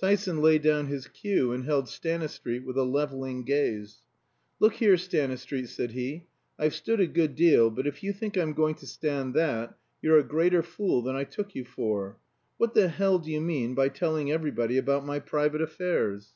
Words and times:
Tyson 0.00 0.42
laid 0.42 0.62
down 0.62 0.88
his 0.88 1.06
cue 1.06 1.52
and 1.52 1.62
held 1.64 1.88
Stanistreet 1.88 2.64
with 2.66 2.76
a 2.76 2.82
leveling 2.82 3.44
gaze. 3.44 4.02
"Look 4.58 4.72
here, 4.72 4.96
Stanistreet," 4.96 5.68
said 5.68 5.92
he, 5.92 6.26
"I've 6.58 6.74
stood 6.74 6.98
a 6.98 7.06
good 7.06 7.36
deal, 7.36 7.70
but 7.70 7.86
if 7.86 8.02
you 8.02 8.12
think 8.12 8.36
I'm 8.36 8.54
going 8.54 8.74
to 8.74 8.88
stand 8.88 9.34
that, 9.34 9.78
you're 10.02 10.18
a 10.18 10.24
greater 10.26 10.64
fool 10.64 11.02
than 11.02 11.14
I 11.14 11.22
took 11.22 11.54
you 11.54 11.64
for. 11.64 12.18
What 12.56 12.74
the 12.74 12.88
hell 12.88 13.20
do 13.20 13.30
you 13.30 13.40
mean 13.40 13.76
by 13.76 13.88
telling 13.88 14.32
everybody 14.32 14.78
about 14.78 15.06
my 15.06 15.20
private 15.20 15.62
affairs?" 15.62 16.34